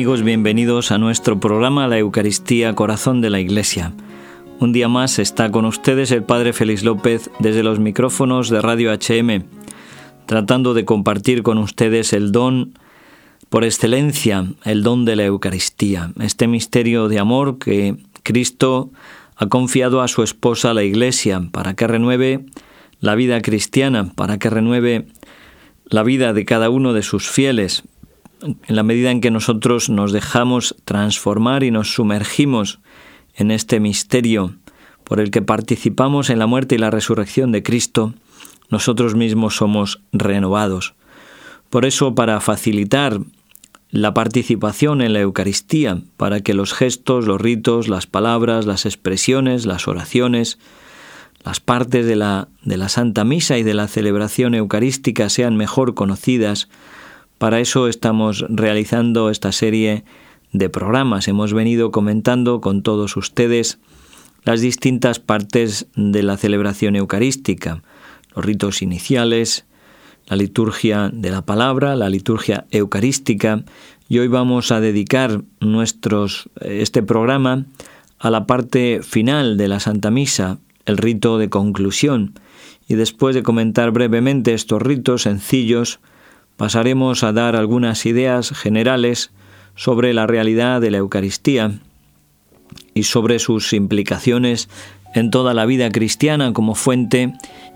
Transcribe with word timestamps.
amigos? 0.00 0.22
Bienvenidos 0.22 0.92
a 0.92 0.96
nuestro 0.96 1.40
programa 1.40 1.86
La 1.86 1.98
Eucaristía 1.98 2.74
Corazón 2.74 3.20
de 3.20 3.28
la 3.28 3.38
Iglesia. 3.38 3.92
Un 4.58 4.72
día 4.72 4.88
más 4.88 5.18
está 5.18 5.50
con 5.50 5.66
ustedes 5.66 6.10
el 6.10 6.22
Padre 6.22 6.54
Félix 6.54 6.84
López 6.84 7.30
desde 7.38 7.62
los 7.62 7.80
micrófonos 7.80 8.48
de 8.48 8.62
Radio 8.62 8.92
HM, 8.94 9.44
tratando 10.24 10.72
de 10.72 10.86
compartir 10.86 11.42
con 11.42 11.58
ustedes 11.58 12.14
el 12.14 12.32
don 12.32 12.72
por 13.50 13.62
excelencia, 13.62 14.46
el 14.64 14.82
don 14.82 15.04
de 15.04 15.16
la 15.16 15.26
Eucaristía, 15.26 16.12
este 16.18 16.46
misterio 16.46 17.08
de 17.08 17.18
amor 17.18 17.58
que 17.58 17.96
Cristo 18.22 18.88
ha 19.36 19.48
confiado 19.48 20.00
a 20.00 20.08
su 20.08 20.22
esposa 20.22 20.72
la 20.72 20.82
Iglesia 20.82 21.42
para 21.52 21.74
que 21.74 21.86
renueve 21.86 22.46
la 23.00 23.16
vida 23.16 23.42
cristiana, 23.42 24.10
para 24.14 24.38
que 24.38 24.48
renueve 24.48 25.08
la 25.84 26.02
vida 26.04 26.32
de 26.32 26.46
cada 26.46 26.70
uno 26.70 26.94
de 26.94 27.02
sus 27.02 27.28
fieles, 27.28 27.82
en 28.42 28.76
la 28.76 28.82
medida 28.82 29.10
en 29.10 29.20
que 29.20 29.30
nosotros 29.30 29.90
nos 29.90 30.12
dejamos 30.12 30.76
transformar 30.84 31.62
y 31.62 31.70
nos 31.70 31.92
sumergimos 31.94 32.80
en 33.34 33.50
este 33.50 33.80
misterio 33.80 34.56
por 35.04 35.20
el 35.20 35.30
que 35.30 35.42
participamos 35.42 36.30
en 36.30 36.38
la 36.38 36.46
muerte 36.46 36.76
y 36.76 36.78
la 36.78 36.90
resurrección 36.90 37.50
de 37.52 37.62
Cristo, 37.62 38.14
nosotros 38.68 39.14
mismos 39.16 39.56
somos 39.56 40.02
renovados. 40.12 40.94
Por 41.68 41.84
eso, 41.84 42.14
para 42.14 42.40
facilitar 42.40 43.18
la 43.90 44.14
participación 44.14 45.02
en 45.02 45.12
la 45.12 45.20
Eucaristía, 45.20 46.00
para 46.16 46.40
que 46.40 46.54
los 46.54 46.72
gestos, 46.72 47.26
los 47.26 47.40
ritos, 47.40 47.88
las 47.88 48.06
palabras, 48.06 48.66
las 48.66 48.86
expresiones, 48.86 49.66
las 49.66 49.88
oraciones, 49.88 50.58
las 51.44 51.58
partes 51.58 52.06
de 52.06 52.16
la, 52.16 52.48
de 52.62 52.76
la 52.76 52.88
Santa 52.88 53.24
Misa 53.24 53.58
y 53.58 53.62
de 53.62 53.74
la 53.74 53.88
celebración 53.88 54.54
eucarística 54.54 55.28
sean 55.28 55.56
mejor 55.56 55.94
conocidas, 55.94 56.68
para 57.40 57.58
eso 57.58 57.88
estamos 57.88 58.44
realizando 58.50 59.30
esta 59.30 59.50
serie 59.50 60.04
de 60.52 60.68
programas. 60.68 61.26
Hemos 61.26 61.54
venido 61.54 61.90
comentando 61.90 62.60
con 62.60 62.82
todos 62.82 63.16
ustedes 63.16 63.78
las 64.44 64.60
distintas 64.60 65.20
partes 65.20 65.86
de 65.96 66.22
la 66.22 66.36
celebración 66.36 66.96
eucarística, 66.96 67.82
los 68.36 68.44
ritos 68.44 68.82
iniciales, 68.82 69.64
la 70.26 70.36
liturgia 70.36 71.10
de 71.10 71.30
la 71.30 71.40
palabra, 71.40 71.96
la 71.96 72.10
liturgia 72.10 72.66
eucarística, 72.72 73.64
y 74.06 74.18
hoy 74.18 74.28
vamos 74.28 74.70
a 74.70 74.80
dedicar 74.80 75.40
nuestros, 75.60 76.50
este 76.60 77.02
programa 77.02 77.64
a 78.18 78.28
la 78.28 78.44
parte 78.44 79.00
final 79.02 79.56
de 79.56 79.68
la 79.68 79.80
Santa 79.80 80.10
Misa, 80.10 80.58
el 80.84 80.98
rito 80.98 81.38
de 81.38 81.48
conclusión, 81.48 82.34
y 82.86 82.96
después 82.96 83.34
de 83.34 83.42
comentar 83.42 83.92
brevemente 83.92 84.52
estos 84.52 84.82
ritos 84.82 85.22
sencillos, 85.22 86.00
pasaremos 86.60 87.24
a 87.24 87.32
dar 87.32 87.56
algunas 87.56 88.04
ideas 88.04 88.50
generales 88.50 89.30
sobre 89.76 90.12
la 90.12 90.26
realidad 90.26 90.82
de 90.82 90.90
la 90.90 90.98
Eucaristía 90.98 91.80
y 92.92 93.04
sobre 93.04 93.38
sus 93.38 93.72
implicaciones 93.72 94.68
en 95.14 95.30
toda 95.30 95.54
la 95.54 95.64
vida 95.64 95.90
cristiana 95.90 96.52
como 96.52 96.74
fuente 96.74 97.32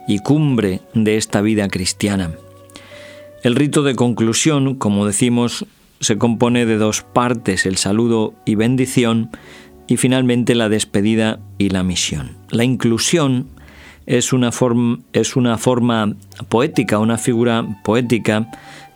y 0.07 0.19
cumbre 0.19 0.83
de 0.93 1.17
esta 1.17 1.41
vida 1.41 1.67
cristiana. 1.69 2.33
El 3.43 3.55
rito 3.55 3.85
de 3.85 3.95
conclusión, 3.95 4.75
como 4.75 5.07
decimos, 5.07 5.65
se 6.01 6.19
compone 6.19 6.67
de 6.67 6.77
dos 6.77 7.01
partes, 7.01 7.65
el 7.65 7.79
saludo 7.79 8.35
y 8.45 8.55
bendición, 8.55 9.31
y 9.87 9.97
finalmente 9.97 10.55
la 10.55 10.69
despedida 10.69 11.41
y 11.57 11.71
la 11.71 11.85
misión. 11.85 12.37
La 12.51 12.65
inclusión 12.65 13.49
es 14.07 14.33
una, 14.33 14.53
forma, 14.53 15.01
es 15.13 15.37
una 15.37 15.59
forma 15.59 16.15
poética, 16.49 16.99
una 16.99 17.19
figura 17.19 17.65
poética 17.85 18.51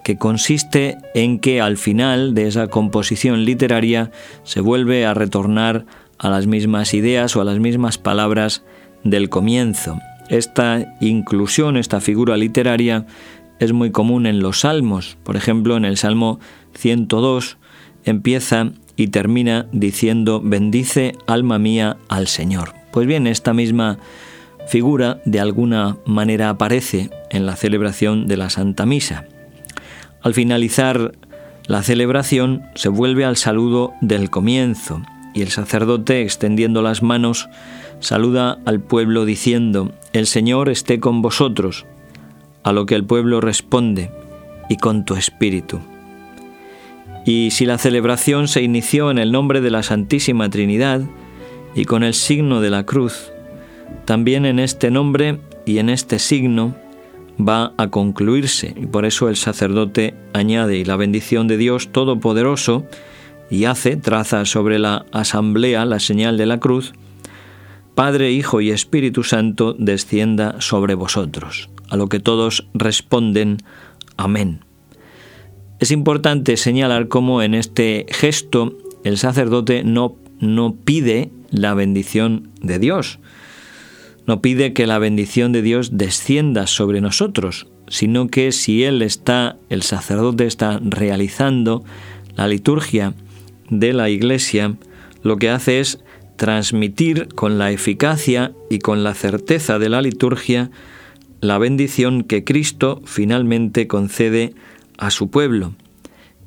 que 0.04 0.16
consiste 0.16 0.96
en 1.14 1.38
que 1.38 1.60
al 1.60 1.76
final 1.76 2.34
de 2.34 2.46
esa 2.46 2.68
composición 2.68 3.44
literaria 3.44 4.10
se 4.44 4.60
vuelve 4.60 5.04
a 5.04 5.14
retornar 5.14 5.86
a 6.18 6.30
las 6.30 6.46
mismas 6.46 6.94
ideas 6.94 7.36
o 7.36 7.40
a 7.40 7.44
las 7.44 7.58
mismas 7.58 7.98
palabras 7.98 8.64
del 9.04 9.28
comienzo. 9.28 9.98
Esta 10.28 10.96
inclusión, 11.00 11.76
esta 11.76 12.00
figura 12.00 12.36
literaria, 12.36 13.06
es 13.58 13.72
muy 13.72 13.90
común 13.90 14.26
en 14.26 14.40
los 14.40 14.60
salmos. 14.60 15.18
Por 15.24 15.36
ejemplo, 15.36 15.76
en 15.76 15.84
el 15.84 15.96
Salmo 15.96 16.38
102 16.74 17.58
empieza 18.04 18.72
y 18.96 19.08
termina 19.08 19.66
diciendo, 19.72 20.40
bendice 20.42 21.14
alma 21.26 21.58
mía 21.58 21.96
al 22.08 22.26
Señor. 22.26 22.74
Pues 22.92 23.06
bien, 23.06 23.26
esta 23.26 23.52
misma 23.54 23.98
figura 24.68 25.20
de 25.24 25.40
alguna 25.40 25.96
manera 26.04 26.50
aparece 26.50 27.10
en 27.30 27.46
la 27.46 27.56
celebración 27.56 28.26
de 28.26 28.36
la 28.36 28.50
Santa 28.50 28.86
Misa. 28.86 29.24
Al 30.22 30.34
finalizar 30.34 31.12
la 31.66 31.82
celebración 31.82 32.62
se 32.74 32.88
vuelve 32.88 33.24
al 33.24 33.36
saludo 33.36 33.92
del 34.00 34.30
comienzo 34.30 35.02
y 35.34 35.42
el 35.42 35.48
sacerdote, 35.48 36.22
extendiendo 36.22 36.82
las 36.82 37.02
manos, 37.02 37.48
saluda 38.00 38.58
al 38.64 38.80
pueblo 38.80 39.24
diciendo, 39.24 39.92
El 40.12 40.26
Señor 40.26 40.68
esté 40.68 41.00
con 41.00 41.22
vosotros, 41.22 41.86
a 42.62 42.72
lo 42.72 42.86
que 42.86 42.94
el 42.94 43.04
pueblo 43.04 43.40
responde, 43.40 44.10
y 44.68 44.76
con 44.76 45.04
tu 45.04 45.14
espíritu. 45.14 45.80
Y 47.24 47.50
si 47.50 47.66
la 47.66 47.78
celebración 47.78 48.48
se 48.48 48.62
inició 48.62 49.10
en 49.10 49.18
el 49.18 49.32
nombre 49.32 49.60
de 49.60 49.70
la 49.70 49.82
Santísima 49.82 50.48
Trinidad 50.50 51.02
y 51.74 51.84
con 51.84 52.02
el 52.02 52.14
signo 52.14 52.60
de 52.60 52.70
la 52.70 52.84
cruz, 52.84 53.30
también 54.04 54.46
en 54.46 54.58
este 54.58 54.90
nombre 54.90 55.40
y 55.66 55.78
en 55.78 55.90
este 55.90 56.18
signo 56.18 56.74
va 57.40 57.72
a 57.76 57.88
concluirse 57.88 58.74
y 58.76 58.86
por 58.86 59.04
eso 59.04 59.28
el 59.28 59.36
sacerdote 59.36 60.14
añade 60.32 60.76
y 60.76 60.84
la 60.84 60.96
bendición 60.96 61.46
de 61.46 61.56
Dios 61.56 61.88
Todopoderoso 61.92 62.86
y 63.50 63.64
hace, 63.64 63.96
traza 63.96 64.44
sobre 64.44 64.78
la 64.78 65.06
asamblea 65.12 65.84
la 65.84 66.00
señal 66.00 66.36
de 66.36 66.46
la 66.46 66.58
cruz, 66.58 66.92
Padre, 67.94 68.30
Hijo 68.30 68.60
y 68.60 68.70
Espíritu 68.70 69.24
Santo 69.24 69.74
descienda 69.78 70.60
sobre 70.60 70.94
vosotros, 70.94 71.68
a 71.88 71.96
lo 71.96 72.08
que 72.08 72.20
todos 72.20 72.68
responden 72.74 73.58
Amén. 74.16 74.64
Es 75.78 75.90
importante 75.92 76.56
señalar 76.56 77.08
cómo 77.08 77.42
en 77.42 77.54
este 77.54 78.06
gesto 78.10 78.76
el 79.04 79.16
sacerdote 79.16 79.84
no, 79.84 80.16
no 80.40 80.74
pide 80.74 81.30
la 81.50 81.74
bendición 81.74 82.50
de 82.60 82.78
Dios, 82.78 83.20
no 84.28 84.42
pide 84.42 84.74
que 84.74 84.86
la 84.86 84.98
bendición 84.98 85.52
de 85.52 85.62
Dios 85.62 85.96
descienda 85.96 86.66
sobre 86.66 87.00
nosotros, 87.00 87.66
sino 87.88 88.28
que 88.28 88.52
si 88.52 88.84
Él 88.84 89.00
está, 89.00 89.56
el 89.70 89.82
sacerdote 89.82 90.44
está 90.44 90.78
realizando 90.84 91.82
la 92.36 92.46
liturgia 92.46 93.14
de 93.70 93.94
la 93.94 94.10
iglesia, 94.10 94.76
lo 95.22 95.38
que 95.38 95.48
hace 95.48 95.80
es 95.80 96.04
transmitir 96.36 97.28
con 97.28 97.56
la 97.56 97.72
eficacia 97.72 98.52
y 98.68 98.80
con 98.80 99.02
la 99.02 99.14
certeza 99.14 99.78
de 99.78 99.88
la 99.88 100.02
liturgia 100.02 100.70
la 101.40 101.56
bendición 101.56 102.22
que 102.22 102.44
Cristo 102.44 103.00
finalmente 103.06 103.86
concede 103.86 104.52
a 104.98 105.10
su 105.10 105.30
pueblo. 105.30 105.72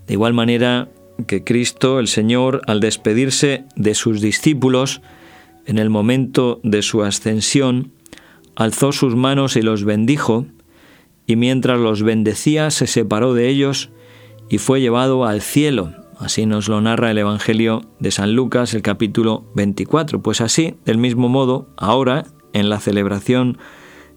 De 0.06 0.13
igual 0.13 0.36
manera 0.36 0.88
que 1.25 1.44
Cristo, 1.44 2.00
el 2.00 2.08
Señor, 2.08 2.62
al 2.68 2.80
despedirse 2.80 3.63
de 3.75 3.96
sus 3.96 4.22
discípulos, 4.22 5.02
en 5.66 5.77
el 5.77 5.89
momento 5.89 6.59
de 6.63 6.81
su 6.81 7.03
ascensión, 7.03 7.91
alzó 8.55 8.91
sus 8.91 9.16
manos 9.16 9.55
y 9.55 9.61
los 9.61 9.83
bendijo, 9.83 10.45
y 11.25 11.35
mientras 11.35 11.79
los 11.79 12.03
bendecía 12.03 12.72
se 12.72 12.88
separó 12.88 13.33
de 13.33 13.47
ellos 13.47 13.89
y 14.50 14.57
fue 14.57 14.81
llevado 14.81 15.25
al 15.25 15.41
cielo. 15.41 15.94
Así 16.19 16.45
nos 16.45 16.67
lo 16.67 16.81
narra 16.81 17.09
el 17.09 17.17
Evangelio 17.17 17.81
de 18.00 18.11
San 18.11 18.35
Lucas, 18.35 18.73
el 18.73 18.81
capítulo 18.81 19.45
24. 19.55 20.21
Pues 20.21 20.41
así, 20.41 20.75
del 20.85 20.97
mismo 20.97 21.29
modo, 21.29 21.69
ahora, 21.77 22.25
en 22.53 22.69
la 22.69 22.80
celebración 22.80 23.57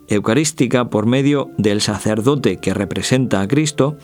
eucarística, 0.09 0.91
por 0.91 1.07
medio 1.07 1.51
del 1.57 1.81
sacerdote 1.81 2.59
que 2.59 2.75
representa 2.75 3.41
a 3.41 3.49
Cristo, 3.49 3.97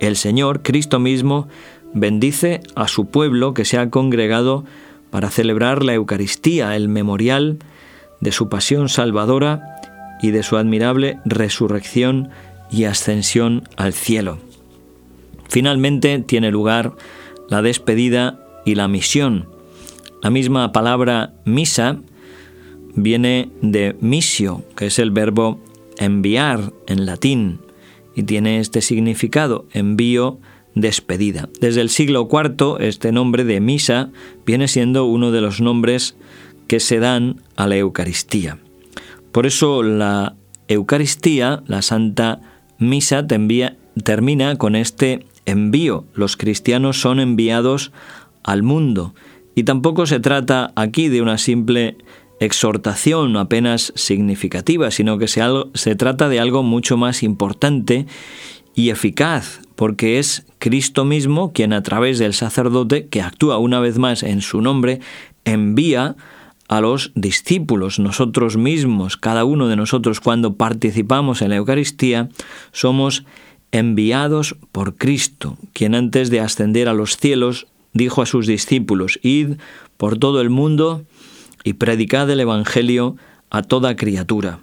el 0.00 0.16
Señor, 0.16 0.62
Cristo 0.62 0.98
mismo, 0.98 1.48
bendice 1.94 2.60
a 2.74 2.86
su 2.88 3.06
pueblo 3.06 3.54
que 3.54 3.64
se 3.64 3.78
ha 3.78 3.88
congregado 3.88 4.64
para 5.10 5.30
celebrar 5.30 5.84
la 5.84 5.94
Eucaristía, 5.94 6.76
el 6.76 6.88
memorial 6.88 7.58
de 8.20 8.32
su 8.32 8.48
pasión 8.48 8.88
salvadora 8.88 9.76
y 10.22 10.30
de 10.30 10.42
su 10.42 10.56
admirable 10.56 11.18
resurrección 11.24 12.30
y 12.70 12.84
ascensión 12.84 13.68
al 13.76 13.92
cielo. 13.92 14.38
Finalmente 15.48 16.18
tiene 16.18 16.50
lugar 16.50 16.92
la 17.48 17.62
despedida 17.62 18.38
y 18.64 18.74
la 18.74 18.88
misión. 18.88 19.48
La 20.22 20.30
misma 20.30 20.72
palabra 20.72 21.32
misa 21.44 21.96
viene 22.94 23.50
de 23.62 23.96
misio, 24.00 24.64
que 24.76 24.86
es 24.86 24.98
el 24.98 25.10
verbo 25.10 25.60
enviar 25.96 26.72
en 26.86 27.06
latín, 27.06 27.60
y 28.14 28.24
tiene 28.24 28.58
este 28.58 28.82
significado, 28.82 29.66
envío 29.72 30.38
despedida. 30.80 31.48
Desde 31.60 31.80
el 31.80 31.90
siglo 31.90 32.28
IV 32.30 32.76
este 32.80 33.12
nombre 33.12 33.44
de 33.44 33.60
misa 33.60 34.10
viene 34.46 34.68
siendo 34.68 35.06
uno 35.06 35.30
de 35.30 35.40
los 35.40 35.60
nombres 35.60 36.16
que 36.66 36.80
se 36.80 36.98
dan 36.98 37.42
a 37.56 37.66
la 37.66 37.76
Eucaristía. 37.76 38.58
Por 39.32 39.46
eso 39.46 39.82
la 39.82 40.36
Eucaristía, 40.68 41.62
la 41.66 41.82
Santa 41.82 42.40
Misa, 42.78 43.26
termina 43.26 44.56
con 44.56 44.76
este 44.76 45.26
envío. 45.46 46.04
Los 46.14 46.36
cristianos 46.36 47.00
son 47.00 47.20
enviados 47.20 47.92
al 48.44 48.62
mundo. 48.62 49.14
Y 49.54 49.64
tampoco 49.64 50.06
se 50.06 50.20
trata 50.20 50.72
aquí 50.76 51.08
de 51.08 51.22
una 51.22 51.38
simple 51.38 51.96
exhortación 52.40 53.36
apenas 53.36 53.92
significativa, 53.96 54.90
sino 54.90 55.18
que 55.18 55.26
se, 55.26 55.42
se 55.74 55.96
trata 55.96 56.28
de 56.28 56.38
algo 56.38 56.62
mucho 56.62 56.96
más 56.96 57.22
importante 57.22 58.06
y 58.78 58.90
eficaz, 58.90 59.60
porque 59.74 60.20
es 60.20 60.46
Cristo 60.60 61.04
mismo 61.04 61.52
quien 61.52 61.72
a 61.72 61.82
través 61.82 62.20
del 62.20 62.32
sacerdote, 62.32 63.08
que 63.08 63.22
actúa 63.22 63.58
una 63.58 63.80
vez 63.80 63.98
más 63.98 64.22
en 64.22 64.40
su 64.40 64.62
nombre, 64.62 65.00
envía 65.44 66.14
a 66.68 66.80
los 66.80 67.10
discípulos, 67.16 67.98
nosotros 67.98 68.56
mismos, 68.56 69.16
cada 69.16 69.44
uno 69.44 69.66
de 69.66 69.74
nosotros 69.74 70.20
cuando 70.20 70.54
participamos 70.54 71.42
en 71.42 71.48
la 71.48 71.56
Eucaristía, 71.56 72.28
somos 72.70 73.24
enviados 73.72 74.54
por 74.70 74.94
Cristo, 74.94 75.58
quien 75.72 75.96
antes 75.96 76.30
de 76.30 76.38
ascender 76.38 76.88
a 76.88 76.94
los 76.94 77.16
cielos 77.16 77.66
dijo 77.94 78.22
a 78.22 78.26
sus 78.26 78.46
discípulos, 78.46 79.18
Id 79.24 79.56
por 79.96 80.18
todo 80.18 80.40
el 80.40 80.50
mundo 80.50 81.04
y 81.64 81.72
predicad 81.72 82.30
el 82.30 82.38
Evangelio 82.38 83.16
a 83.50 83.62
toda 83.62 83.96
criatura. 83.96 84.60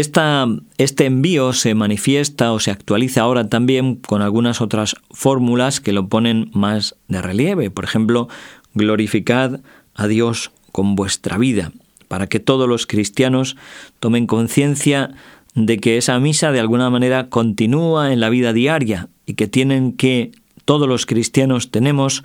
Este 0.00 1.06
envío 1.06 1.54
se 1.54 1.74
manifiesta 1.74 2.52
o 2.52 2.60
se 2.60 2.70
actualiza 2.70 3.22
ahora 3.22 3.48
también 3.48 3.96
con 3.96 4.20
algunas 4.20 4.60
otras 4.60 4.96
fórmulas 5.10 5.80
que 5.80 5.92
lo 5.92 6.08
ponen 6.08 6.50
más 6.52 6.96
de 7.08 7.22
relieve. 7.22 7.70
Por 7.70 7.84
ejemplo, 7.84 8.28
glorificad 8.74 9.60
a 9.94 10.06
Dios 10.06 10.50
con 10.70 10.96
vuestra 10.96 11.38
vida, 11.38 11.72
para 12.08 12.26
que 12.26 12.40
todos 12.40 12.68
los 12.68 12.86
cristianos 12.86 13.56
tomen 13.98 14.26
conciencia 14.26 15.14
de 15.54 15.78
que 15.78 15.96
esa 15.96 16.20
misa 16.20 16.52
de 16.52 16.60
alguna 16.60 16.90
manera 16.90 17.30
continúa 17.30 18.12
en 18.12 18.20
la 18.20 18.28
vida 18.28 18.52
diaria 18.52 19.08
y 19.24 19.34
que 19.34 19.48
tienen 19.48 19.92
que, 19.94 20.32
todos 20.66 20.86
los 20.86 21.06
cristianos 21.06 21.70
tenemos, 21.70 22.22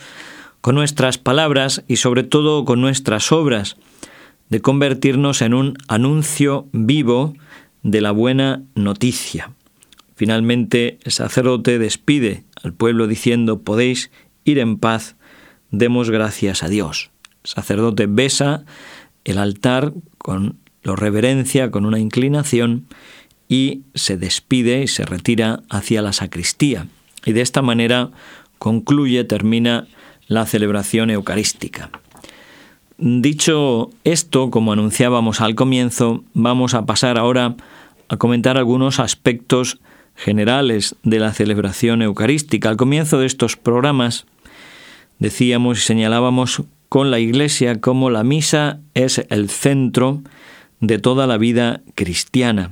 con 0.59 0.75
nuestras 0.75 1.17
palabras 1.17 1.83
y 1.87 1.95
sobre 1.95 2.23
todo 2.23 2.65
con 2.65 2.81
nuestras 2.81 3.31
obras, 3.31 3.77
de 4.51 4.61
convertirnos 4.61 5.41
en 5.41 5.55
un 5.55 5.77
anuncio 5.87 6.67
vivo 6.73 7.33
de 7.81 8.01
la 8.01 8.11
buena 8.11 8.61
noticia. 8.75 9.53
Finalmente 10.15 10.99
el 11.03 11.11
sacerdote 11.11 11.79
despide 11.79 12.43
al 12.61 12.73
pueblo 12.73 13.07
diciendo 13.07 13.61
podéis 13.61 14.11
ir 14.43 14.59
en 14.59 14.77
paz, 14.77 15.15
demos 15.71 16.11
gracias 16.11 16.61
a 16.61 16.69
Dios. 16.69 17.09
El 17.43 17.49
sacerdote 17.49 18.05
besa 18.05 18.65
el 19.23 19.37
altar 19.37 19.93
con 20.17 20.57
lo 20.83 20.95
reverencia, 20.95 21.71
con 21.71 21.85
una 21.85 21.99
inclinación, 21.99 22.87
y 23.47 23.81
se 23.93 24.17
despide 24.17 24.83
y 24.83 24.87
se 24.87 25.05
retira 25.05 25.61
hacia 25.69 26.01
la 26.01 26.13
sacristía. 26.13 26.87
Y 27.25 27.33
de 27.33 27.41
esta 27.41 27.61
manera 27.61 28.11
concluye, 28.57 29.23
termina 29.23 29.87
la 30.27 30.45
celebración 30.45 31.09
eucarística. 31.09 31.89
Dicho 33.03 33.89
esto, 34.03 34.51
como 34.51 34.73
anunciábamos 34.73 35.41
al 35.41 35.55
comienzo, 35.55 36.23
vamos 36.35 36.75
a 36.75 36.85
pasar 36.85 37.17
ahora 37.17 37.55
a 38.09 38.17
comentar 38.17 38.59
algunos 38.59 38.99
aspectos 38.99 39.79
generales 40.15 40.95
de 41.01 41.17
la 41.17 41.33
celebración 41.33 42.03
eucarística. 42.03 42.69
Al 42.69 42.77
comienzo 42.77 43.17
de 43.17 43.25
estos 43.25 43.57
programas 43.57 44.27
decíamos 45.17 45.79
y 45.79 45.81
señalábamos 45.81 46.61
con 46.89 47.09
la 47.09 47.17
Iglesia 47.17 47.81
como 47.81 48.11
la 48.11 48.23
misa 48.23 48.81
es 48.93 49.25
el 49.29 49.49
centro 49.49 50.21
de 50.79 50.99
toda 50.99 51.25
la 51.25 51.39
vida 51.39 51.81
cristiana. 51.95 52.69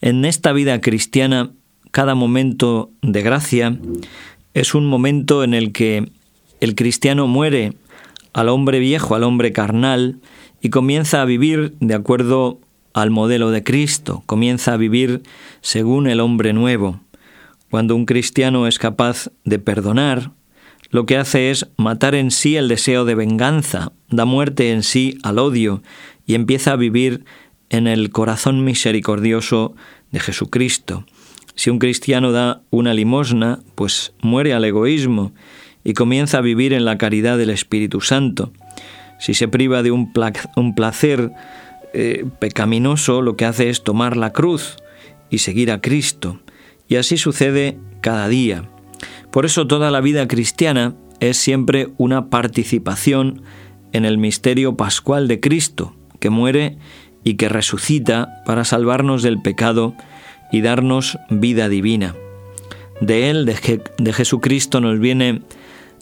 En 0.00 0.24
esta 0.24 0.54
vida 0.54 0.80
cristiana, 0.80 1.50
cada 1.90 2.14
momento 2.14 2.88
de 3.02 3.20
gracia 3.20 3.76
es 4.54 4.74
un 4.74 4.86
momento 4.86 5.44
en 5.44 5.52
el 5.52 5.72
que 5.72 6.10
el 6.60 6.74
cristiano 6.74 7.26
muere 7.26 7.74
al 8.32 8.48
hombre 8.48 8.78
viejo, 8.78 9.14
al 9.14 9.24
hombre 9.24 9.52
carnal, 9.52 10.20
y 10.60 10.70
comienza 10.70 11.22
a 11.22 11.24
vivir 11.24 11.74
de 11.80 11.94
acuerdo 11.94 12.60
al 12.94 13.10
modelo 13.10 13.50
de 13.50 13.62
Cristo, 13.62 14.22
comienza 14.26 14.74
a 14.74 14.76
vivir 14.76 15.22
según 15.60 16.06
el 16.06 16.20
hombre 16.20 16.52
nuevo. 16.52 17.00
Cuando 17.70 17.96
un 17.96 18.04
cristiano 18.04 18.66
es 18.66 18.78
capaz 18.78 19.30
de 19.44 19.58
perdonar, 19.58 20.32
lo 20.90 21.06
que 21.06 21.16
hace 21.16 21.50
es 21.50 21.68
matar 21.78 22.14
en 22.14 22.30
sí 22.30 22.56
el 22.56 22.68
deseo 22.68 23.06
de 23.06 23.14
venganza, 23.14 23.92
da 24.10 24.26
muerte 24.26 24.72
en 24.72 24.82
sí 24.82 25.18
al 25.22 25.38
odio 25.38 25.82
y 26.26 26.34
empieza 26.34 26.72
a 26.72 26.76
vivir 26.76 27.24
en 27.70 27.86
el 27.86 28.10
corazón 28.10 28.62
misericordioso 28.62 29.74
de 30.10 30.20
Jesucristo. 30.20 31.06
Si 31.54 31.70
un 31.70 31.78
cristiano 31.78 32.30
da 32.30 32.62
una 32.70 32.92
limosna, 32.92 33.60
pues 33.74 34.12
muere 34.20 34.52
al 34.52 34.64
egoísmo 34.64 35.32
y 35.84 35.94
comienza 35.94 36.38
a 36.38 36.42
vivir 36.42 36.72
en 36.72 36.84
la 36.84 36.98
caridad 36.98 37.38
del 37.38 37.50
Espíritu 37.50 38.00
Santo. 38.00 38.52
Si 39.18 39.34
se 39.34 39.48
priva 39.48 39.82
de 39.82 39.90
un, 39.90 40.12
placer 40.74 41.30
eh, 41.92 42.24
pecaminoso, 42.38 43.22
lo 43.22 43.36
que 43.36 43.44
hace 43.44 43.68
es 43.68 43.84
tomar 43.84 44.16
la 44.16 44.32
cruz 44.32 44.76
y 45.30 45.38
seguir 45.38 45.70
a 45.70 45.80
Cristo. 45.80 46.40
Y 46.88 46.96
así 46.96 47.16
sucede 47.16 47.78
cada 48.00 48.28
día. 48.28 48.68
Por 49.30 49.46
eso 49.46 49.66
toda 49.66 49.90
la 49.90 50.00
vida 50.00 50.28
cristiana 50.28 50.94
es 51.20 51.36
siempre 51.36 51.88
una 51.98 52.30
participación 52.30 53.42
en 53.92 54.04
el 54.04 54.18
misterio 54.18 54.76
pascual 54.76 55.28
de 55.28 55.40
Cristo, 55.40 55.94
que 56.18 56.30
muere 56.30 56.78
y 57.24 57.34
que 57.34 57.48
resucita 57.48 58.42
para 58.44 58.64
salvarnos 58.64 59.22
del 59.22 59.40
pecado 59.40 59.94
y 60.50 60.60
darnos 60.60 61.18
vida 61.30 61.68
divina. 61.68 62.14
De 63.02 63.30
Él, 63.30 63.44
de, 63.44 64.12
Jesucristo, 64.12 64.80
nos 64.80 65.00
viene 65.00 65.42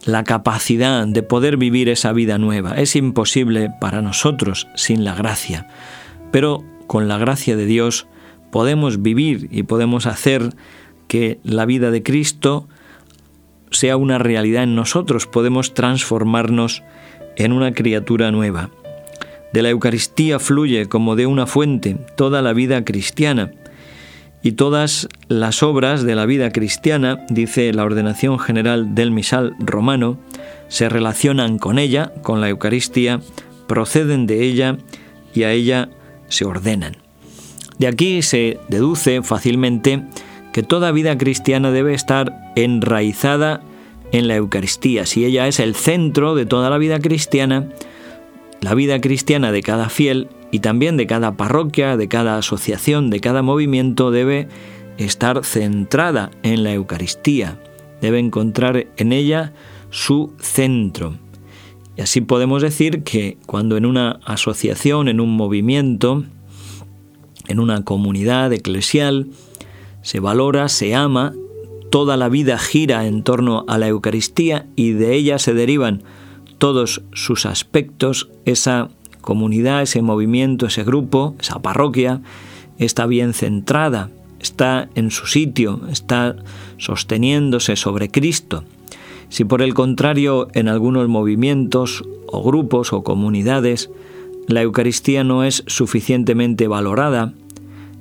la 0.05 0.23
capacidad 0.23 1.07
de 1.07 1.23
poder 1.23 1.57
vivir 1.57 1.89
esa 1.89 2.13
vida 2.13 2.37
nueva. 2.37 2.75
Es 2.75 2.95
imposible 2.95 3.71
para 3.81 4.03
nosotros 4.03 4.69
sin 4.75 5.03
la 5.03 5.15
gracia, 5.15 5.67
pero 6.31 6.63
con 6.87 7.09
la 7.09 7.17
gracia 7.17 7.57
de 7.57 7.65
Dios 7.65 8.07
podemos 8.53 9.01
vivir 9.01 9.49
y 9.51 9.63
podemos 9.63 10.05
hacer 10.05 10.51
que 11.09 11.41
la 11.43 11.65
vida 11.65 11.91
de 11.91 12.03
Cristo 12.03 12.69
sea 13.71 13.97
una 13.97 14.19
realidad 14.19 14.65
en 14.65 14.75
nosotros, 14.75 15.27
podemos 15.27 15.73
transformarnos 15.73 16.83
en 17.37 17.53
una 17.53 17.73
criatura 17.73 18.31
nueva. 18.31 18.69
De 19.55 19.63
la 19.63 19.71
Eucaristía 19.71 20.39
fluye 20.39 20.85
como 20.87 21.17
de 21.17 21.27
una 21.27 21.47
fuente 21.47 21.97
toda 22.15 22.43
la 22.43 22.53
vida 22.53 22.85
cristiana. 22.85 23.53
Y 24.43 24.53
todas 24.53 25.09
las 25.29 25.63
obras 25.63 26.03
de 26.03 26.15
la 26.15 26.27
vida 26.27 26.51
cristiana, 26.51 27.25
dice 27.29 27.73
la 27.73 27.85
ordenación 27.85 28.39
general 28.39 28.95
del 28.95 29.11
misal 29.11 29.55
romano, 29.59 30.19
se 30.69 30.89
relacionan 30.89 31.59
con 31.59 31.79
ella, 31.79 32.13
con 32.23 32.41
la 32.41 32.49
Eucaristía, 32.49 33.21
proceden 33.67 34.27
de 34.27 34.45
ella 34.45 34.79
y 35.35 35.43
a 35.43 35.53
ella 35.53 35.91
se 36.29 36.45
ordenan. 36.45 36.97
De 37.79 37.87
aquí 37.87 38.23
se 38.23 38.59
deduce 38.69 39.23
fácilmente 39.23 40.03
que 40.53 40.63
toda 40.63 40.93
vida 40.93 41.17
cristiana 41.19 41.71
debe 41.71 41.95
estar 41.95 42.53
enraizada 42.57 43.63
en 44.13 44.29
la 44.29 44.37
Eucaristía. 44.37 45.07
Si 45.07 45.25
ella 45.25 45.47
es 45.47 45.61
el 45.61 45.75
centro 45.75 46.35
de 46.35 46.47
toda 46.47 46.71
la 46.71 46.79
vida 46.79 46.99
cristiana, 46.99 47.69
la 48.61 48.75
vida 48.75 49.01
cristiana 49.01 49.53
de 49.53 49.63
cada 49.63 49.89
fiel 49.89 50.29
y 50.51 50.61
también 50.61 50.97
de 50.97 51.07
cada 51.07 51.37
parroquia, 51.37 51.97
de 51.97 52.09
cada 52.09 52.37
asociación, 52.37 53.11
de 53.11 53.21
cada 53.21 53.43
movimiento 53.43 54.11
debe 54.11 54.49
estar 54.99 55.45
centrada 55.45 56.31
en 56.43 56.65
la 56.65 56.73
Eucaristía, 56.73 57.59
debe 58.01 58.19
encontrar 58.19 58.87
en 58.97 59.13
ella 59.13 59.53
su 59.91 60.33
centro. 60.39 61.17
Y 61.97 62.03
así 62.03 62.21
podemos 62.21 62.63
decir 62.63 63.03
que 63.03 63.39
cuando 63.47 63.77
en 63.77 63.87
una 63.87 64.21
asociación, 64.25 65.09
en 65.09 65.21
un 65.21 65.37
movimiento, 65.37 66.25
en 67.49 67.61
una 67.61 67.85
comunidad 67.85 68.53
eclesial, 68.53 69.29
se 70.03 70.21
valora, 70.21 70.69
se 70.69 70.95
ama, 70.95 71.33
toda 71.91 72.17
la 72.17 72.29
vida 72.29 72.59
gira 72.59 73.07
en 73.07 73.23
torno 73.23 73.65
a 73.69 73.77
la 73.79 73.89
Eucaristía 73.89 74.67
y 74.77 74.93
de 74.93 75.15
ella 75.15 75.39
se 75.39 75.55
derivan 75.55 76.03
todos 76.59 77.03
sus 77.13 77.47
aspectos, 77.47 78.31
esa 78.45 78.89
comunidad, 79.21 79.83
ese 79.83 80.03
movimiento, 80.03 80.67
ese 80.67 80.85
grupo, 80.85 81.35
esa 81.41 81.61
parroquia, 81.61 82.21
está 82.79 83.07
bien 83.07 83.35
centrada, 83.35 84.11
está 84.41 84.89
en 84.95 85.11
su 85.11 85.27
sitio, 85.27 85.81
está 85.91 86.37
sosteniéndose 86.79 87.77
sobre 87.77 88.11
Cristo. 88.11 88.65
Si 89.29 89.45
por 89.45 89.63
el 89.63 89.75
contrario 89.75 90.49
en 90.55 90.69
algunos 90.69 91.09
movimientos 91.09 92.05
o 92.27 92.43
grupos 92.43 92.93
o 92.93 93.05
comunidades 93.05 93.91
la 94.49 94.63
Eucaristía 94.63 95.23
no 95.23 95.45
es 95.45 95.63
suficientemente 95.67 96.67
valorada, 96.67 97.33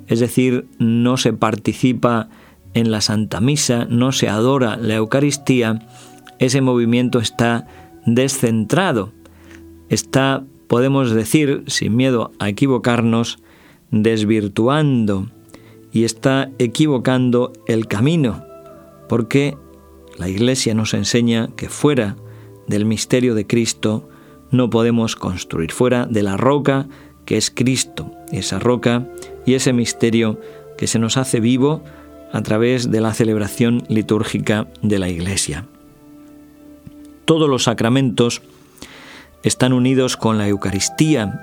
es 0.08 0.18
decir, 0.18 0.66
no 0.78 1.16
se 1.16 1.32
participa 1.32 2.28
en 2.74 2.90
la 2.90 3.00
Santa 3.00 3.40
Misa, 3.40 3.86
no 3.88 4.10
se 4.10 4.28
adora 4.28 4.76
la 4.76 4.94
Eucaristía, 4.94 5.86
ese 6.40 6.60
movimiento 6.60 7.20
está 7.20 7.68
descentrado. 8.06 9.12
Está, 9.88 10.42
podemos 10.70 11.10
decir, 11.10 11.64
sin 11.66 11.96
miedo 11.96 12.30
a 12.38 12.48
equivocarnos, 12.48 13.40
desvirtuando 13.90 15.26
y 15.90 16.04
está 16.04 16.52
equivocando 16.60 17.52
el 17.66 17.88
camino, 17.88 18.44
porque 19.08 19.56
la 20.16 20.28
Iglesia 20.28 20.72
nos 20.74 20.94
enseña 20.94 21.48
que 21.56 21.68
fuera 21.68 22.14
del 22.68 22.84
misterio 22.84 23.34
de 23.34 23.48
Cristo 23.48 24.08
no 24.52 24.70
podemos 24.70 25.16
construir, 25.16 25.72
fuera 25.72 26.06
de 26.06 26.22
la 26.22 26.36
roca 26.36 26.86
que 27.24 27.36
es 27.36 27.50
Cristo, 27.50 28.12
esa 28.30 28.60
roca 28.60 29.08
y 29.44 29.54
ese 29.54 29.72
misterio 29.72 30.38
que 30.78 30.86
se 30.86 31.00
nos 31.00 31.16
hace 31.16 31.40
vivo 31.40 31.82
a 32.32 32.42
través 32.42 32.92
de 32.92 33.00
la 33.00 33.12
celebración 33.12 33.82
litúrgica 33.88 34.68
de 34.82 35.00
la 35.00 35.08
Iglesia. 35.08 35.66
Todos 37.24 37.50
los 37.50 37.64
sacramentos 37.64 38.40
están 39.42 39.72
unidos 39.72 40.16
con 40.16 40.38
la 40.38 40.48
Eucaristía 40.48 41.40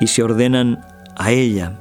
y 0.00 0.06
se 0.08 0.22
ordenan 0.22 0.84
a 1.16 1.32
ella. 1.32 1.78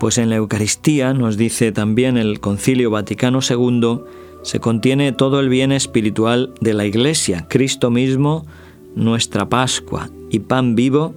Pues 0.00 0.18
en 0.18 0.30
la 0.30 0.36
Eucaristía, 0.36 1.12
nos 1.12 1.36
dice 1.36 1.72
también 1.72 2.16
el 2.16 2.40
Concilio 2.40 2.90
Vaticano 2.90 3.40
II, 3.48 4.00
se 4.42 4.60
contiene 4.60 5.12
todo 5.12 5.40
el 5.40 5.48
bien 5.48 5.72
espiritual 5.72 6.54
de 6.60 6.74
la 6.74 6.86
Iglesia, 6.86 7.46
Cristo 7.48 7.90
mismo, 7.90 8.46
nuestra 8.94 9.48
Pascua 9.48 10.08
y 10.30 10.40
pan 10.40 10.74
vivo, 10.74 11.14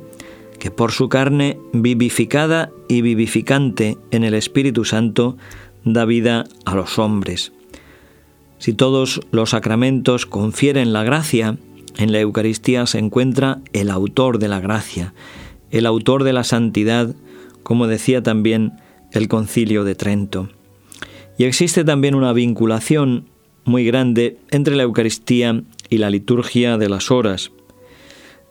que 0.60 0.72
por 0.72 0.92
su 0.92 1.10
carne 1.10 1.58
vivificada 1.74 2.72
y 2.88 3.02
vivificante 3.02 3.98
en 4.12 4.24
el 4.24 4.34
Espíritu 4.34 4.86
Santo 4.86 5.38
da 5.84 6.06
vida 6.06 6.46
a 6.66 6.76
los 6.76 7.00
hombres. 7.00 7.52
Si 8.58 8.74
todos 8.74 9.22
los 9.32 9.52
sacramentos 9.52 10.28
confieren 10.28 10.94
la 10.94 11.04
gracia, 11.04 11.58
en 12.02 12.12
la 12.12 12.20
Eucaristía 12.20 12.88
se 12.88 12.98
encuentra 12.98 13.60
el 13.74 13.92
autor 13.92 14.40
de 14.40 14.48
la 14.48 14.60
gracia, 14.60 15.14
el 15.70 15.86
autor 15.86 16.24
de 16.24 16.34
la 16.34 16.44
santidad, 16.44 17.14
como 17.62 17.86
decía 17.86 18.24
también 18.24 18.74
el 19.12 19.28
concilio 19.28 19.84
de 19.84 19.94
Trento. 19.94 20.50
Y 21.38 21.44
existe 21.44 21.84
también 21.84 22.16
una 22.16 22.34
vinculación 22.34 23.26
muy 23.66 23.86
grande 23.86 24.38
entre 24.50 24.76
la 24.76 24.84
Eucaristía 24.84 25.62
y 25.90 26.00
la 26.00 26.10
liturgia 26.10 26.80
de 26.80 26.90
las 26.90 27.12
horas. 27.12 27.52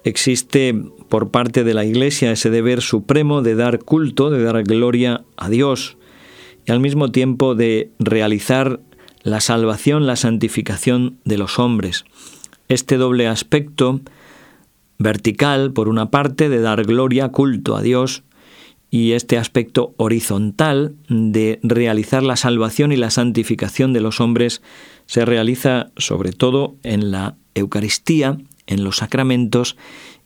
Existe 0.05 0.73
por 1.09 1.31
parte 1.31 1.65
de 1.65 1.75
la 1.75 1.85
Iglesia 1.85 2.31
ese 2.31 2.51
deber 2.51 2.81
supremo 2.81 3.43
de 3.43 3.57
dar 3.57 3.81
culto, 3.81 4.31
de 4.31 4.45
dar 4.45 4.63
gloria 4.63 5.25
a 5.37 5.51
Dios 5.51 5.97
y 6.67 6.71
al 6.71 6.79
mismo 6.79 7.11
tiempo 7.11 7.57
de 7.57 7.91
realizar 7.99 8.81
la 9.23 9.41
salvación, 9.41 10.07
la 10.07 10.17
santificación 10.17 11.19
de 11.25 11.37
los 11.37 11.59
hombres. 11.59 12.05
Este 12.71 12.99
doble 12.99 13.27
aspecto 13.27 14.01
vertical, 14.97 15.73
por 15.73 15.89
una 15.89 16.13
parte, 16.13 16.49
de 16.49 16.61
dar 16.61 16.85
gloria, 16.85 17.31
culto 17.31 17.75
a 17.75 17.83
Dios, 17.83 18.23
y 18.93 19.13
este 19.13 19.39
aspecto 19.39 19.93
horizontal 19.97 20.95
de 21.09 21.59
realizar 21.65 22.23
la 22.23 22.37
salvación 22.37 22.93
y 22.93 22.97
la 22.97 23.11
santificación 23.11 23.93
de 23.93 24.01
los 24.01 24.21
hombres 24.21 24.63
se 25.07 25.25
realiza 25.25 25.91
sobre 25.97 26.31
todo 26.31 26.77
en 26.85 27.11
la 27.11 27.35
Eucaristía, 27.57 28.39
en 28.69 28.85
los 28.85 28.99
sacramentos 28.99 29.77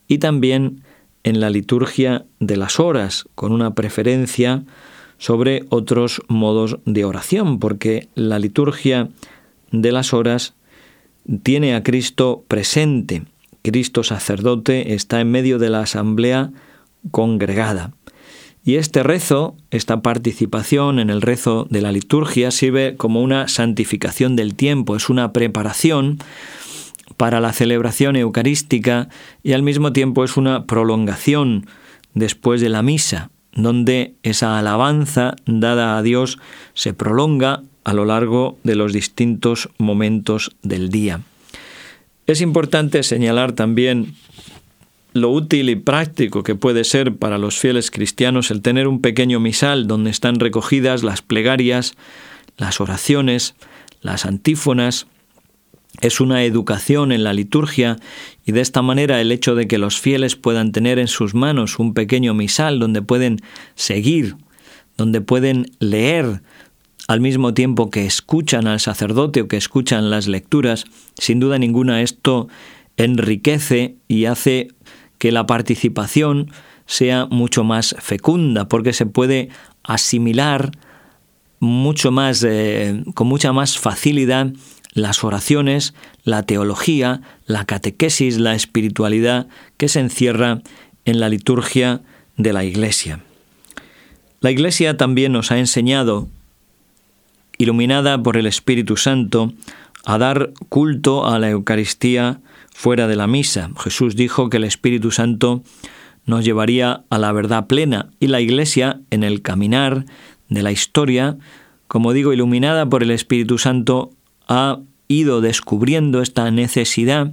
y 0.07 0.19
también 0.19 0.83
en 1.23 1.41
la 1.41 1.49
liturgia 1.49 2.27
de 2.41 2.59
las 2.59 2.79
horas, 2.79 3.27
con 3.35 3.53
una 3.53 3.75
preferencia 3.75 4.65
sobre 5.17 5.65
otros 5.71 6.21
modos 6.29 6.77
de 6.85 7.07
oración, 7.07 7.59
porque 7.59 8.09
la 8.15 8.39
liturgia 8.39 9.09
de 9.73 9.93
las 9.93 10.13
horas 10.13 10.53
tiene 11.43 11.75
a 11.75 11.83
Cristo 11.83 12.45
presente. 12.49 13.23
Cristo 13.63 14.03
sacerdote 14.03 14.95
está 14.95 15.21
en 15.21 15.31
medio 15.31 15.59
de 15.59 15.71
la 15.71 15.81
asamblea 15.81 16.51
congregada. 17.11 17.93
Y 18.65 18.77
este 18.77 19.03
rezo, 19.03 19.57
esta 19.71 20.01
participación 20.01 20.99
en 20.99 21.11
el 21.11 21.21
rezo 21.21 21.67
de 21.69 21.83
la 21.83 21.93
liturgia 21.93 22.51
sirve 22.51 22.97
como 22.97 23.23
una 23.23 23.47
santificación 23.47 24.37
del 24.37 24.55
tiempo, 24.55 24.97
es 24.97 25.11
una 25.11 25.33
preparación 25.33 26.19
para 27.19 27.41
la 27.41 27.53
celebración 27.53 28.17
eucarística 28.17 29.09
y 29.43 29.53
al 29.53 29.63
mismo 29.63 29.93
tiempo 29.93 30.25
es 30.25 30.39
una 30.39 30.65
prolongación 30.65 31.67
después 32.15 32.63
de 32.63 32.71
la 32.71 32.83
misa, 32.83 33.31
donde 33.53 34.15
esa 34.23 34.59
alabanza 34.59 35.37
dada 35.47 35.99
a 35.99 36.03
Dios 36.03 36.39
se 36.73 36.95
prolonga 36.95 37.63
a 37.85 37.93
lo 37.93 38.05
largo 38.05 38.59
de 38.65 38.75
los 38.75 38.93
distintos 38.93 39.69
momentos 39.79 40.57
del 40.63 40.89
día. 40.89 41.21
Es 42.27 42.41
importante 42.41 43.03
señalar 43.03 43.53
también 43.53 44.15
lo 45.13 45.31
útil 45.31 45.69
y 45.71 45.77
práctico 45.77 46.43
que 46.43 46.57
puede 46.57 46.83
ser 46.85 47.15
para 47.15 47.39
los 47.39 47.57
fieles 47.57 47.91
cristianos 47.91 48.51
el 48.51 48.63
tener 48.63 48.89
un 48.89 49.01
pequeño 49.01 49.39
misal 49.41 49.87
donde 49.87 50.11
están 50.11 50.41
recogidas 50.41 51.05
las 51.05 51.23
plegarias, 51.23 51.95
las 52.57 52.81
oraciones, 52.81 53.55
las 54.01 54.27
antífonas. 54.27 55.07
Es 56.01 56.21
una 56.21 56.43
educación 56.43 57.13
en 57.13 57.23
la 57.23 57.33
liturgia 57.33 57.99
y 58.45 58.51
de 58.51 58.61
esta 58.61 58.83
manera 58.83 59.21
el 59.21 59.31
hecho 59.31 59.55
de 59.55 59.69
que 59.69 59.79
los 59.79 60.01
fieles 60.01 60.35
puedan 60.35 60.73
tener 60.73 60.99
en 60.99 61.07
sus 61.07 61.35
manos 61.35 61.79
un 61.79 61.95
pequeño 61.95 62.35
misal 62.35 62.81
donde 62.81 63.01
pueden 63.01 63.41
seguir, 63.77 64.35
donde 64.97 65.21
pueden 65.21 65.71
leer 65.79 66.43
al 67.07 67.21
mismo 67.21 67.55
tiempo 67.55 67.91
que 67.91 68.07
escuchan 68.07 68.67
al 68.67 68.81
sacerdote 68.81 69.43
o 69.43 69.49
que 69.49 69.57
escuchan 69.57 70.11
las 70.11 70.27
lecturas, 70.27 70.85
sin 71.19 71.41
duda 71.41 71.59
ninguna 71.59 72.03
esto 72.03 72.49
enriquece 72.97 73.97
y 74.09 74.27
hace 74.27 74.69
que 75.19 75.33
la 75.33 75.47
participación 75.47 76.51
sea 76.87 77.27
mucho 77.27 77.65
más 77.65 77.97
fecunda, 77.99 78.69
porque 78.69 78.93
se 78.93 79.07
puede 79.07 79.49
asimilar 79.83 80.73
mucho 81.61 82.11
más, 82.11 82.45
eh, 82.47 83.03
con 83.15 83.27
mucha 83.27 83.53
más 83.53 83.79
facilidad 83.79 84.53
las 84.93 85.25
oraciones, 85.25 85.95
la 86.23 86.45
teología, 86.45 87.21
la 87.47 87.65
catequesis, 87.65 88.39
la 88.39 88.55
espiritualidad 88.55 89.49
que 89.77 89.89
se 89.89 90.01
encierra 90.01 90.63
en 91.05 91.21
la 91.21 91.29
liturgia 91.29 92.03
de 92.37 92.53
la 92.53 92.65
Iglesia. 92.65 93.21
La 94.41 94.51
Iglesia 94.51 94.97
también 94.97 95.33
nos 95.33 95.51
ha 95.51 95.59
enseñado, 95.59 96.29
iluminada 97.59 98.23
por 98.23 98.37
el 98.37 98.47
Espíritu 98.47 98.97
Santo, 98.97 99.53
a 100.05 100.19
dar 100.19 100.53
culto 100.69 101.27
a 101.27 101.39
la 101.39 101.51
Eucaristía 101.51 102.41
fuera 102.73 103.07
de 103.07 103.17
la 103.17 103.27
misa. 103.27 103.71
Jesús 103.79 104.17
dijo 104.17 104.51
que 104.51 104.59
el 104.59 104.65
Espíritu 104.65 105.11
Santo 105.11 105.63
nos 106.27 106.45
llevaría 106.45 107.05
a 107.11 107.19
la 107.19 107.33
verdad 107.33 107.67
plena 107.67 108.11
y 108.21 108.29
la 108.29 108.41
Iglesia, 108.41 109.01
en 109.11 109.23
el 109.23 109.43
caminar 109.43 110.05
de 110.49 110.63
la 110.63 110.73
historia, 110.73 111.37
como 111.87 112.13
digo, 112.13 112.33
iluminada 112.33 112.89
por 112.89 113.03
el 113.03 113.11
Espíritu 113.11 113.59
Santo, 113.59 114.11
ha 114.49 114.81
ido 115.09 115.41
descubriendo 115.41 116.23
esta 116.23 116.51
necesidad 116.51 117.33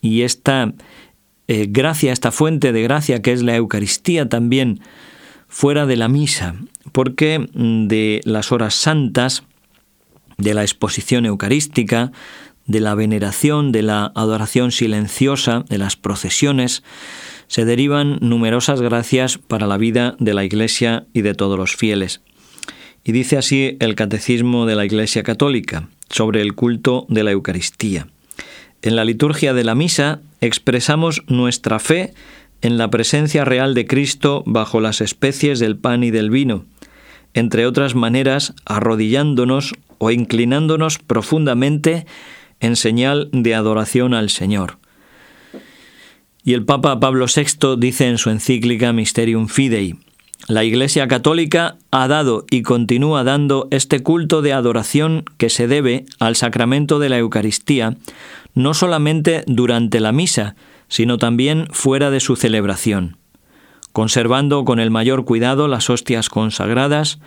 y 0.00 0.22
esta 0.22 0.74
eh, 1.48 1.66
gracia, 1.68 2.12
esta 2.12 2.30
fuente 2.30 2.72
de 2.72 2.82
gracia 2.82 3.22
que 3.22 3.32
es 3.32 3.42
la 3.42 3.56
Eucaristía 3.56 4.28
también 4.28 4.80
fuera 5.48 5.86
de 5.86 5.96
la 5.96 6.08
misa, 6.08 6.56
porque 6.92 7.38
mm, 7.38 7.86
de 7.86 8.20
las 8.24 8.52
horas 8.52 8.74
santas, 8.74 9.44
de 10.38 10.54
la 10.54 10.62
exposición 10.62 11.26
eucarística, 11.26 12.12
de 12.66 12.80
la 12.80 12.94
veneración, 12.94 13.72
de 13.72 13.82
la 13.82 14.12
adoración 14.14 14.72
silenciosa, 14.72 15.64
de 15.68 15.78
las 15.78 15.96
procesiones, 15.96 16.82
se 17.48 17.64
derivan 17.64 18.18
numerosas 18.20 18.80
gracias 18.80 19.38
para 19.38 19.66
la 19.66 19.76
vida 19.76 20.16
de 20.18 20.34
la 20.34 20.44
Iglesia 20.44 21.06
y 21.12 21.22
de 21.22 21.34
todos 21.34 21.58
los 21.58 21.76
fieles. 21.76 22.20
Y 23.04 23.12
dice 23.12 23.36
así 23.38 23.76
el 23.78 23.94
Catecismo 23.94 24.66
de 24.66 24.74
la 24.74 24.84
Iglesia 24.84 25.22
Católica 25.22 25.88
sobre 26.10 26.40
el 26.40 26.54
culto 26.54 27.06
de 27.08 27.22
la 27.22 27.30
Eucaristía. 27.30 28.08
En 28.82 28.96
la 28.96 29.04
liturgia 29.04 29.54
de 29.54 29.64
la 29.64 29.76
misa 29.76 30.20
expresamos 30.40 31.22
nuestra 31.28 31.78
fe 31.78 32.14
en 32.62 32.78
la 32.78 32.90
presencia 32.90 33.44
real 33.44 33.74
de 33.74 33.86
Cristo 33.86 34.42
bajo 34.46 34.80
las 34.80 35.00
especies 35.00 35.60
del 35.60 35.76
pan 35.76 36.02
y 36.02 36.10
del 36.10 36.30
vino, 36.30 36.64
entre 37.32 37.66
otras 37.66 37.94
maneras 37.94 38.54
arrodillándonos 38.64 39.74
o 39.98 40.10
inclinándonos 40.10 40.98
profundamente 40.98 42.06
en 42.60 42.76
señal 42.76 43.28
de 43.32 43.54
adoración 43.54 44.14
al 44.14 44.30
Señor. 44.30 44.78
Y 46.44 46.54
el 46.54 46.64
Papa 46.64 47.00
Pablo 47.00 47.26
VI 47.26 47.76
dice 47.76 48.06
en 48.06 48.18
su 48.18 48.30
encíclica 48.30 48.92
Mysterium 48.92 49.48
Fidei, 49.48 49.96
la 50.48 50.62
Iglesia 50.62 51.08
Católica 51.08 51.76
ha 51.90 52.06
dado 52.06 52.44
y 52.50 52.62
continúa 52.62 53.24
dando 53.24 53.66
este 53.72 54.04
culto 54.04 54.42
de 54.42 54.52
adoración 54.52 55.24
que 55.38 55.50
se 55.50 55.66
debe 55.66 56.04
al 56.20 56.36
sacramento 56.36 57.00
de 57.00 57.08
la 57.08 57.18
Eucaristía, 57.18 57.96
no 58.54 58.72
solamente 58.72 59.42
durante 59.48 59.98
la 59.98 60.12
misa, 60.12 60.54
sino 60.86 61.18
también 61.18 61.66
fuera 61.72 62.10
de 62.10 62.20
su 62.20 62.36
celebración, 62.36 63.16
conservando 63.92 64.64
con 64.64 64.78
el 64.78 64.92
mayor 64.92 65.24
cuidado 65.24 65.66
las 65.66 65.90
hostias 65.90 66.28
consagradas, 66.28 67.18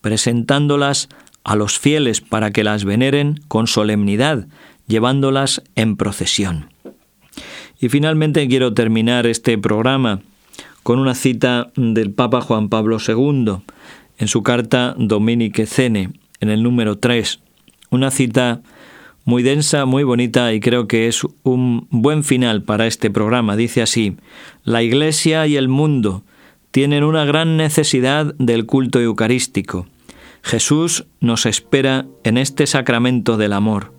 presentándolas 0.00 1.08
a 1.44 1.56
los 1.56 1.78
fieles 1.78 2.20
para 2.20 2.50
que 2.50 2.64
las 2.64 2.84
veneren 2.84 3.40
con 3.48 3.66
solemnidad, 3.66 4.48
llevándolas 4.86 5.62
en 5.74 5.96
procesión. 5.96 6.70
Y 7.80 7.88
finalmente 7.90 8.48
quiero 8.48 8.72
terminar 8.72 9.26
este 9.26 9.58
programa 9.58 10.20
con 10.82 10.98
una 10.98 11.14
cita 11.14 11.70
del 11.76 12.12
Papa 12.12 12.40
Juan 12.40 12.68
Pablo 12.68 12.98
II 13.06 13.56
en 14.18 14.28
su 14.28 14.42
carta 14.42 14.94
Dominique 14.98 15.66
Cene, 15.66 16.10
en 16.40 16.50
el 16.50 16.62
número 16.62 16.98
3. 16.98 17.40
Una 17.90 18.10
cita 18.10 18.62
muy 19.24 19.42
densa, 19.42 19.86
muy 19.86 20.04
bonita 20.04 20.52
y 20.52 20.60
creo 20.60 20.86
que 20.86 21.08
es 21.08 21.22
un 21.42 21.86
buen 21.90 22.24
final 22.24 22.62
para 22.62 22.86
este 22.86 23.10
programa. 23.10 23.56
Dice 23.56 23.82
así, 23.82 24.16
la 24.62 24.82
Iglesia 24.82 25.46
y 25.46 25.56
el 25.56 25.68
mundo 25.68 26.22
tienen 26.70 27.04
una 27.04 27.24
gran 27.24 27.56
necesidad 27.56 28.34
del 28.38 28.66
culto 28.66 29.00
eucarístico. 29.00 29.86
Jesús 30.44 31.06
nos 31.20 31.46
espera 31.46 32.04
en 32.22 32.36
este 32.36 32.66
sacramento 32.66 33.38
del 33.38 33.54
amor. 33.54 33.94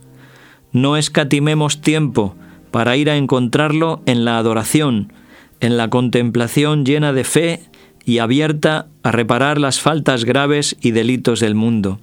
No 0.72 0.96
escatimemos 0.96 1.82
tiempo 1.82 2.36
para 2.70 2.96
ir 2.98 3.10
a 3.10 3.18
encontrarlo 3.18 4.04
en 4.06 4.26
la 4.26 4.38
adoración, 4.38 5.12
en 5.60 5.76
la 5.76 5.90
contemplación 5.90 6.86
llena 6.86 7.14
de 7.14 7.24
fe 7.24 7.62
y 8.06 8.20
abierta 8.20 8.88
a 9.02 9.12
reparar 9.12 9.60
las 9.60 9.80
faltas 9.80 10.24
graves 10.24 10.78
y 10.82 10.92
delitos 10.92 11.40
del 11.40 11.56
mundo. 11.56 12.00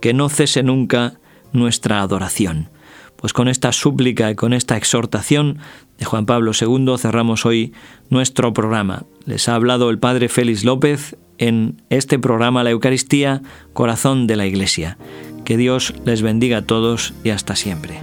Que 0.00 0.14
no 0.14 0.30
cese 0.30 0.62
nunca 0.62 1.20
nuestra 1.52 2.00
adoración. 2.00 2.70
Pues 3.16 3.34
con 3.34 3.46
esta 3.46 3.72
súplica 3.72 4.30
y 4.30 4.36
con 4.36 4.54
esta 4.54 4.78
exhortación 4.78 5.58
de 5.98 6.06
Juan 6.06 6.24
Pablo 6.24 6.52
II 6.58 6.94
cerramos 6.96 7.44
hoy 7.44 7.74
nuestro 8.08 8.54
programa. 8.54 9.04
Les 9.26 9.50
ha 9.50 9.54
hablado 9.54 9.90
el 9.90 9.98
Padre 9.98 10.30
Félix 10.30 10.64
López 10.64 11.16
en 11.38 11.82
este 11.90 12.18
programa 12.18 12.64
La 12.64 12.70
Eucaristía, 12.70 13.42
Corazón 13.72 14.26
de 14.26 14.36
la 14.36 14.46
Iglesia. 14.46 14.98
Que 15.44 15.56
Dios 15.56 15.94
les 16.04 16.22
bendiga 16.22 16.58
a 16.58 16.62
todos 16.62 17.14
y 17.22 17.30
hasta 17.30 17.54
siempre. 17.56 18.00